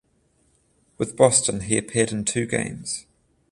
[0.97, 3.05] With Boston he appeared in two games.